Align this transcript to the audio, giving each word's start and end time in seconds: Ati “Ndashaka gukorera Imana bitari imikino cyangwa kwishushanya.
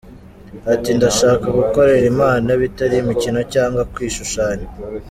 Ati 0.73 0.89
“Ndashaka 0.97 1.47
gukorera 1.57 2.05
Imana 2.13 2.49
bitari 2.61 2.95
imikino 3.03 3.39
cyangwa 3.53 3.81
kwishushanya. 3.93 4.67